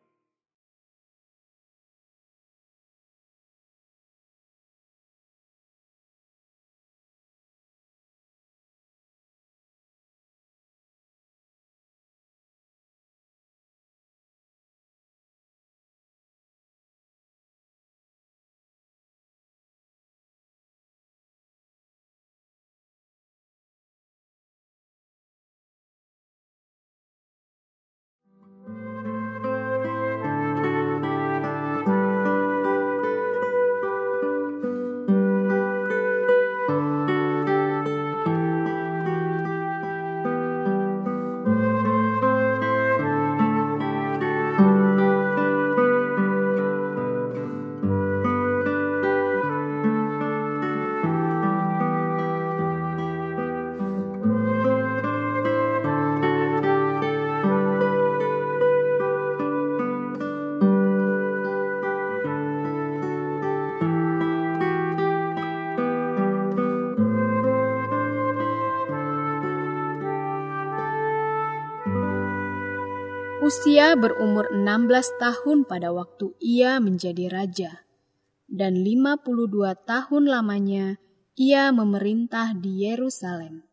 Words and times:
Usia 73.41 73.97
berumur 73.97 74.53
16 74.53 75.17
tahun 75.17 75.65
pada 75.65 75.89
waktu 75.89 76.29
ia 76.37 76.77
menjadi 76.77 77.25
raja, 77.25 77.81
dan 78.45 78.85
52 78.85 79.81
tahun 79.81 80.29
lamanya 80.29 81.01
ia 81.33 81.73
memerintah 81.73 82.53
di 82.53 82.85
Yerusalem. 82.85 83.65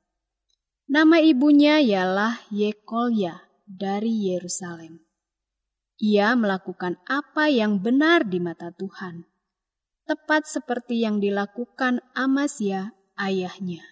Nama 0.89 1.21
ibunya 1.21 1.85
ialah 1.85 2.49
Yekolya 2.49 3.45
dari 3.69 4.33
Yerusalem. 4.33 5.05
Ia 6.01 6.33
melakukan 6.33 6.97
apa 7.05 7.53
yang 7.53 7.85
benar 7.85 8.25
di 8.25 8.41
mata 8.41 8.73
Tuhan, 8.73 9.29
tepat 10.09 10.49
seperti 10.49 11.05
yang 11.05 11.21
dilakukan 11.21 12.01
Amasya 12.17 12.97
ayahnya. 13.21 13.85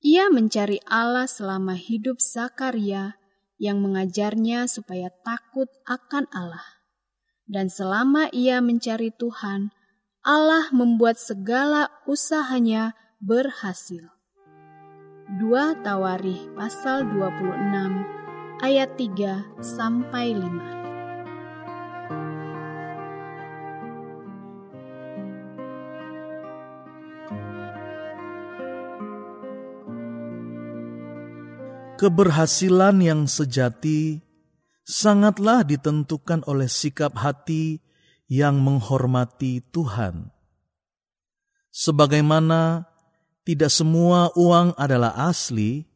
Ia 0.00 0.32
mencari 0.32 0.80
Allah 0.88 1.28
selama 1.28 1.76
hidup 1.76 2.24
Zakaria 2.24 3.20
yang 3.62 3.78
mengajarnya 3.78 4.66
supaya 4.66 5.14
takut 5.22 5.70
akan 5.86 6.26
Allah. 6.34 6.82
Dan 7.46 7.70
selama 7.70 8.26
ia 8.34 8.58
mencari 8.58 9.14
Tuhan, 9.14 9.70
Allah 10.26 10.66
membuat 10.74 11.22
segala 11.22 11.94
usahanya 12.10 12.98
berhasil. 13.22 14.10
2 15.38 15.86
Tawarikh 15.86 16.50
pasal 16.58 17.06
26 17.06 18.66
ayat 18.66 18.98
3 18.98 19.62
sampai 19.62 20.34
5. 20.34 20.81
Keberhasilan 32.02 32.98
yang 32.98 33.30
sejati 33.30 34.18
sangatlah 34.82 35.62
ditentukan 35.62 36.42
oleh 36.50 36.66
sikap 36.66 37.14
hati 37.14 37.78
yang 38.26 38.58
menghormati 38.58 39.62
Tuhan. 39.70 40.34
Sebagaimana 41.70 42.90
tidak 43.46 43.70
semua 43.70 44.34
uang 44.34 44.74
adalah 44.74 45.14
asli, 45.30 45.86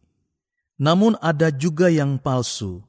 namun 0.79 1.19
ada 1.19 1.51
juga 1.51 1.91
yang 1.91 2.23
palsu. 2.23 2.87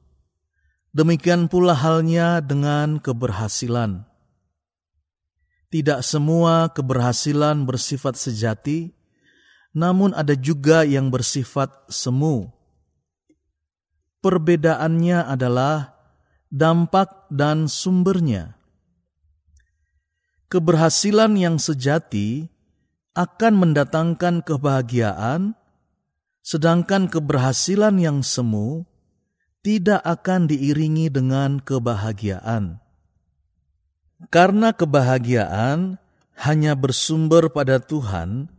Demikian 0.94 1.50
pula 1.50 1.74
halnya 1.74 2.38
dengan 2.38 3.02
keberhasilan. 3.02 4.06
Tidak 5.74 6.06
semua 6.06 6.70
keberhasilan 6.70 7.66
bersifat 7.66 8.14
sejati, 8.14 8.94
namun 9.74 10.14
ada 10.14 10.38
juga 10.38 10.86
yang 10.86 11.10
bersifat 11.10 11.74
semu 11.90 12.57
Perbedaannya 14.18 15.30
adalah 15.30 15.94
dampak 16.50 17.30
dan 17.30 17.70
sumbernya. 17.70 18.58
Keberhasilan 20.48 21.36
yang 21.36 21.60
sejati 21.60 22.48
akan 23.14 23.54
mendatangkan 23.54 24.40
kebahagiaan, 24.42 25.54
sedangkan 26.40 27.06
keberhasilan 27.06 28.00
yang 28.00 28.18
semu 28.24 28.88
tidak 29.60 30.00
akan 30.02 30.48
diiringi 30.48 31.12
dengan 31.12 31.60
kebahagiaan. 31.60 32.80
Karena 34.34 34.74
kebahagiaan 34.74 36.00
hanya 36.42 36.72
bersumber 36.74 37.52
pada 37.52 37.78
Tuhan, 37.78 38.50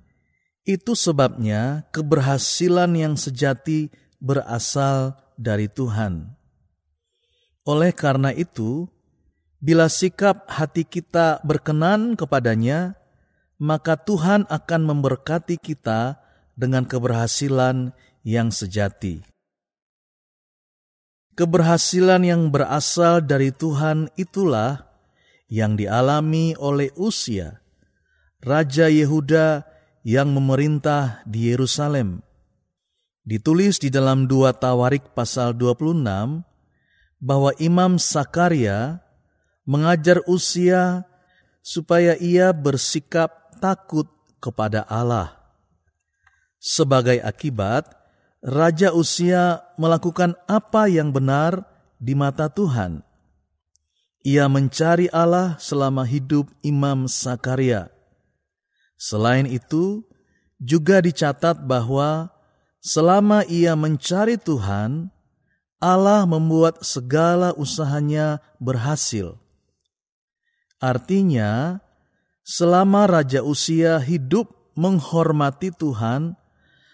itu 0.64 0.94
sebabnya 0.94 1.90
keberhasilan 1.90 2.92
yang 2.96 3.16
sejati 3.18 3.90
berasal 4.22 5.18
dari 5.40 5.72
Tuhan. 5.72 6.36
Oleh 7.64 7.96
karena 7.96 8.36
itu, 8.36 8.92
bila 9.64 9.88
sikap 9.88 10.52
hati 10.52 10.84
kita 10.84 11.40
berkenan 11.48 12.20
kepadanya, 12.20 13.00
maka 13.56 13.96
Tuhan 13.96 14.44
akan 14.52 14.82
memberkati 14.84 15.56
kita 15.56 16.20
dengan 16.60 16.84
keberhasilan 16.84 17.96
yang 18.28 18.52
sejati. 18.52 19.24
Keberhasilan 21.40 22.28
yang 22.28 22.52
berasal 22.52 23.24
dari 23.24 23.56
Tuhan 23.56 24.12
itulah 24.20 24.92
yang 25.48 25.80
dialami 25.80 26.52
oleh 26.60 26.92
Usia, 27.00 27.64
Raja 28.44 28.92
Yehuda 28.92 29.64
yang 30.04 30.36
memerintah 30.36 31.24
di 31.24 31.52
Yerusalem 31.52 32.24
Ditulis 33.30 33.78
di 33.78 33.94
dalam 33.94 34.26
dua 34.26 34.58
Tawarik 34.58 35.14
pasal 35.14 35.54
26 35.54 36.02
bahwa 37.22 37.54
Imam 37.62 38.02
Sakaria 38.02 39.06
mengajar 39.70 40.26
usia 40.26 41.06
supaya 41.62 42.18
ia 42.18 42.50
bersikap 42.50 43.54
takut 43.62 44.10
kepada 44.42 44.82
Allah. 44.90 45.38
Sebagai 46.58 47.22
akibat, 47.22 47.86
Raja 48.42 48.98
Usia 48.98 49.62
melakukan 49.78 50.34
apa 50.50 50.90
yang 50.90 51.14
benar 51.14 51.70
di 52.02 52.18
mata 52.18 52.50
Tuhan. 52.50 53.06
Ia 54.26 54.50
mencari 54.50 55.06
Allah 55.14 55.54
selama 55.62 56.02
hidup 56.02 56.50
Imam 56.66 57.06
Sakaria. 57.06 57.94
Selain 58.98 59.46
itu, 59.46 60.02
juga 60.58 60.98
dicatat 60.98 61.62
bahwa 61.62 62.39
Selama 62.80 63.44
ia 63.44 63.76
mencari 63.76 64.40
Tuhan, 64.40 65.12
Allah 65.80 66.24
membuat 66.24 66.84
segala 66.84 67.52
usahanya 67.56 68.40
berhasil. 68.60 69.36
Artinya, 70.80 71.84
selama 72.44 73.04
Raja 73.08 73.44
Usia 73.44 74.00
hidup 74.00 74.48
menghormati 74.80 75.76
Tuhan, 75.76 76.40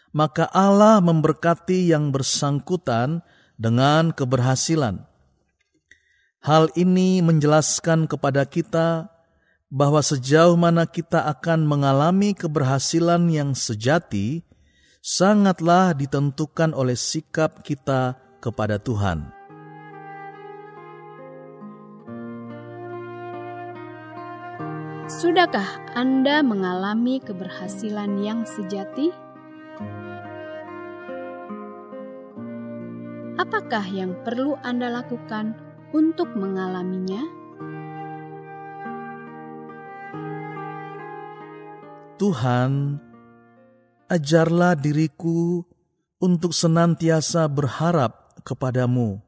maka 0.10 0.50
Allah 0.50 0.98
memberkati 1.06 1.94
yang 1.94 2.10
bersangkutan 2.10 3.22
dengan 3.62 4.10
keberhasilan. 4.10 5.06
Hal 6.42 6.70
ini 6.74 7.22
menjelaskan 7.26 8.10
kepada 8.10 8.46
kita 8.46 9.10
bahwa 9.70 10.02
sejauh 10.02 10.58
mana 10.58 10.86
kita 10.86 11.26
akan 11.30 11.66
mengalami 11.66 12.38
keberhasilan 12.38 13.22
yang 13.30 13.58
sejati, 13.58 14.46
sangatlah 15.06 15.94
ditentukan 15.94 16.74
oleh 16.74 16.98
sikap 16.98 17.62
kita 17.62 18.18
kepada 18.42 18.82
Tuhan. 18.82 19.30
Sudahkah 25.06 25.94
Anda 25.94 26.42
mengalami 26.42 27.22
keberhasilan 27.22 28.18
yang 28.18 28.50
sejati? 28.50 29.14
Apakah 33.38 33.86
yang 33.86 34.18
perlu 34.26 34.58
Anda 34.66 34.90
lakukan 34.90 35.54
untuk 35.94 36.34
mengalaminya? 36.34 37.22
Tuhan, 42.18 43.05
ajarlah 44.08 44.78
diriku 44.78 45.66
untuk 46.22 46.56
senantiasa 46.56 47.46
berharap 47.52 48.40
kepadamu, 48.46 49.22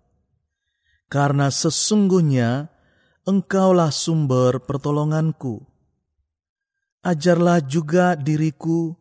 karena 1.12 1.52
sesungguhnya 1.52 2.70
Engkaulah 3.28 3.92
sumber 3.92 4.64
pertolonganku. 4.64 5.60
Ajarlah 7.04 7.60
juga 7.60 8.16
diriku 8.16 8.96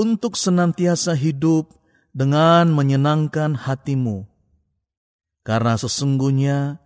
untuk 0.00 0.40
senantiasa 0.40 1.12
hidup 1.12 1.68
dengan 2.16 2.72
menyenangkan 2.72 3.52
hatimu, 3.52 4.24
karena 5.44 5.76
sesungguhnya 5.76 6.80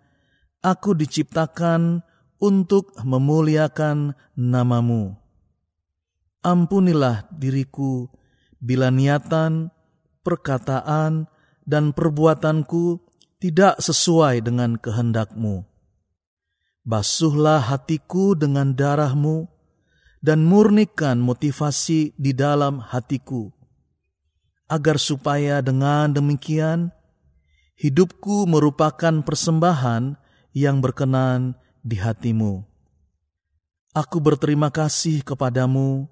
aku 0.58 0.98
diciptakan 0.98 2.02
untuk 2.42 2.90
memuliakan 3.06 4.18
namamu 4.34 5.14
ampunilah 6.42 7.26
diriku 7.34 8.10
bila 8.58 8.90
niatan, 8.90 9.70
perkataan, 10.22 11.30
dan 11.68 11.92
perbuatanku 11.92 12.98
tidak 13.38 13.78
sesuai 13.78 14.42
dengan 14.42 14.74
kehendakmu. 14.80 15.62
Basuhlah 16.82 17.60
hatiku 17.60 18.32
dengan 18.32 18.72
darahmu, 18.72 19.46
dan 20.18 20.42
murnikan 20.42 21.22
motivasi 21.22 22.16
di 22.18 22.32
dalam 22.34 22.82
hatiku, 22.82 23.54
agar 24.66 24.98
supaya 24.98 25.62
dengan 25.62 26.10
demikian 26.10 26.90
hidupku 27.78 28.50
merupakan 28.50 29.22
persembahan 29.22 30.18
yang 30.50 30.82
berkenan 30.82 31.54
di 31.86 32.02
hatimu. 32.02 32.66
Aku 33.94 34.18
berterima 34.18 34.74
kasih 34.74 35.22
kepadamu 35.22 36.10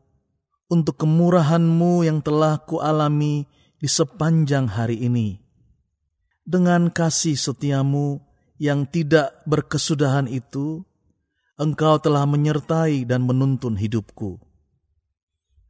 untuk 0.66 0.98
kemurahan-Mu 0.98 2.06
yang 2.06 2.18
telah 2.22 2.58
kualami 2.62 3.46
di 3.78 3.88
sepanjang 3.88 4.66
hari 4.66 5.06
ini. 5.06 5.38
Dengan 6.46 6.90
kasih 6.90 7.34
setiamu 7.34 8.22
yang 8.58 8.86
tidak 8.86 9.42
berkesudahan 9.46 10.30
itu, 10.30 10.86
Engkau 11.56 11.96
telah 11.96 12.28
menyertai 12.28 13.08
dan 13.08 13.24
menuntun 13.24 13.80
hidupku. 13.80 14.36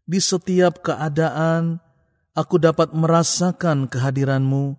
Di 0.06 0.19
setiap 0.19 0.82
keadaan, 0.82 1.78
aku 2.34 2.58
dapat 2.58 2.90
merasakan 2.90 3.87
kehadiranmu 3.87 4.75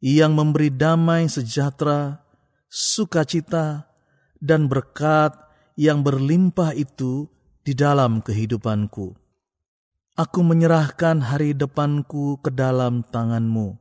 yang 0.00 0.32
memberi 0.32 0.72
damai 0.72 1.28
sejahtera, 1.28 2.24
sukacita, 2.72 3.92
dan 4.40 4.70
berkat 4.70 5.34
yang 5.76 6.00
berlimpah 6.00 6.72
itu 6.74 7.28
di 7.62 7.76
dalam 7.76 8.24
kehidupanku. 8.24 9.27
Aku 10.18 10.42
menyerahkan 10.42 11.22
hari 11.22 11.54
depanku 11.54 12.42
ke 12.42 12.50
dalam 12.50 13.06
tanganmu. 13.06 13.78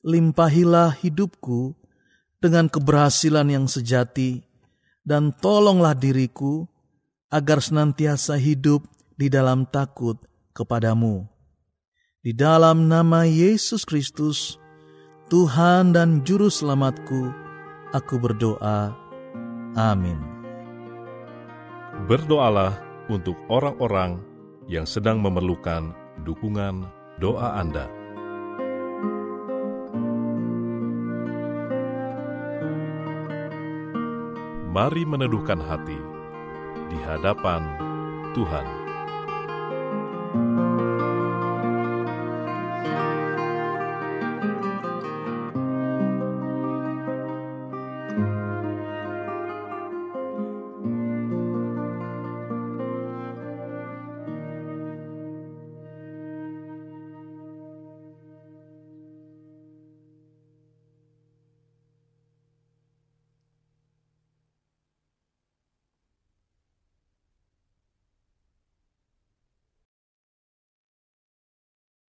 Limpahilah 0.00 0.96
hidupku 1.04 1.76
dengan 2.40 2.64
keberhasilan 2.72 3.44
yang 3.52 3.68
sejati, 3.68 4.40
dan 5.04 5.36
tolonglah 5.36 5.92
diriku 5.92 6.64
agar 7.28 7.60
senantiasa 7.60 8.40
hidup 8.40 8.88
di 9.20 9.28
dalam 9.28 9.68
takut 9.68 10.16
kepadamu. 10.56 11.28
Di 12.24 12.32
dalam 12.32 12.88
nama 12.88 13.28
Yesus 13.28 13.84
Kristus, 13.84 14.56
Tuhan 15.28 15.92
dan 15.92 16.24
Juru 16.24 16.48
Selamatku, 16.48 17.28
aku 17.92 18.16
berdoa. 18.16 18.96
Amin. 19.76 20.16
Berdoalah 22.08 22.80
untuk 23.12 23.36
orang-orang 23.52 24.27
yang 24.68 24.84
sedang 24.84 25.24
memerlukan 25.24 25.96
dukungan 26.28 26.84
doa 27.16 27.56
Anda. 27.56 27.88
Mari 34.68 35.02
meneduhkan 35.08 35.58
hati 35.58 35.96
di 36.92 36.98
hadapan 37.02 37.64
Tuhan. 38.36 38.77